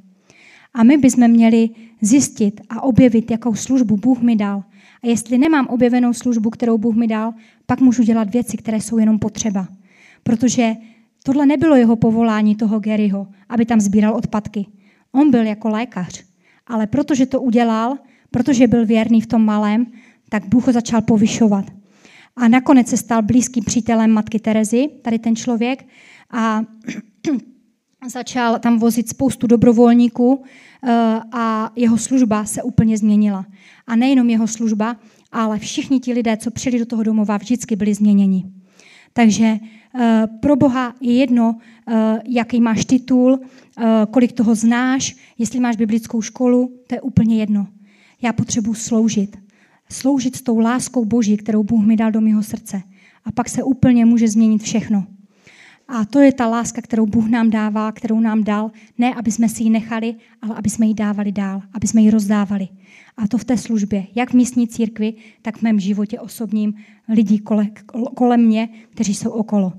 [0.74, 1.70] A my bychom měli
[2.02, 4.64] zjistit a objevit, jakou službu Bůh mi dal.
[5.04, 7.34] A jestli nemám objevenou službu, kterou Bůh mi dal,
[7.66, 9.68] pak můžu dělat věci, které jsou jenom potřeba.
[10.24, 10.76] Protože
[11.24, 14.66] tohle nebylo jeho povolání, toho Garyho, aby tam sbíral odpadky.
[15.12, 16.24] On byl jako lékař.
[16.68, 17.98] Ale protože to udělal,
[18.32, 19.86] protože byl věrný v tom malém,
[20.30, 21.66] tak Bůh ho začal povyšovat.
[22.36, 25.86] A nakonec se stal blízkým přítelem matky Terezy, tady ten člověk,
[26.32, 26.64] a
[28.08, 30.44] začal tam vozit spoustu dobrovolníků
[30.84, 33.46] eh, a jeho služba se úplně změnila.
[33.88, 34.98] A nejenom jeho služba,
[35.32, 38.46] ale všichni ti lidé, co přijeli do toho domova, vždycky byli změněni.
[39.14, 39.58] Takže
[40.00, 41.58] eh, pro Boha je jedno,
[41.88, 43.40] eh, jaký máš titul,
[44.12, 47.68] kolik toho znáš, jestli máš biblickou školu, to je úplně jedno.
[48.22, 49.38] Já potřebuji sloužit.
[49.90, 52.82] Sloužit s tou láskou Boží, kterou Bůh mi dal do mého srdce.
[53.26, 55.08] A pak se úplně může změnit všechno.
[55.88, 59.50] A to je ta láska, kterou Bůh nám dává, kterou nám dal, ne aby jsme
[59.50, 62.68] si ji nechali, ale aby jsme ji dávali dál, aby jsme ji rozdávali.
[63.18, 66.74] A to v té službě, jak v místní církvi, tak v mém životě osobním
[67.10, 67.44] lidí
[68.16, 69.74] kolem mě, kteří jsou okolo.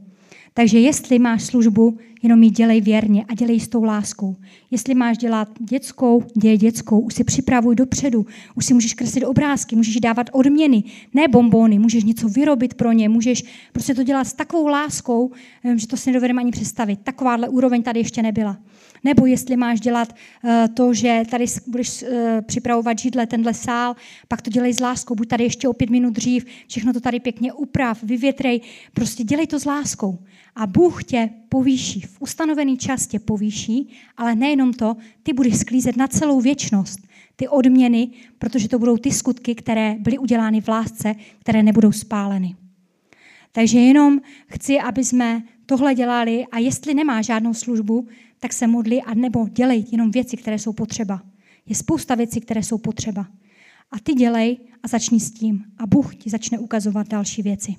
[0.54, 4.36] Takže jestli máš službu, jenom ji dělej věrně a dělej s tou láskou.
[4.70, 9.76] Jestli máš dělat dětskou, dělej dětskou, už si připravuj dopředu, už si můžeš kreslit obrázky,
[9.76, 10.84] můžeš dávat odměny,
[11.14, 15.30] ne bombony, můžeš něco vyrobit pro ně, můžeš prostě to dělat s takovou láskou,
[15.74, 16.98] že to si nedovedeme ani představit.
[17.04, 18.58] Takováhle úroveň tady ještě nebyla.
[19.04, 22.08] Nebo jestli máš dělat uh, to, že tady budeš uh,
[22.40, 23.96] připravovat židle, tenhle sál,
[24.28, 27.20] pak to dělej s láskou, buď tady ještě o pět minut dřív, všechno to tady
[27.20, 28.60] pěkně uprav, vyvětrej,
[28.94, 30.18] prostě dělej to s láskou.
[30.56, 35.96] A Bůh tě povýší, v ustanovený čas tě povýší, ale nejenom to, ty budeš sklízet
[35.96, 37.00] na celou věčnost
[37.36, 42.56] ty odměny, protože to budou ty skutky, které byly udělány v lásce, které nebudou spáleny.
[43.52, 48.08] Takže jenom chci, aby jsme tohle dělali a jestli nemá žádnou službu,
[48.42, 51.22] tak se modli a nebo dělej jenom věci, které jsou potřeba.
[51.66, 53.28] Je spousta věcí, které jsou potřeba.
[53.90, 55.64] A ty dělej a začni s tím.
[55.78, 57.74] A Bůh ti začne ukazovat další věci.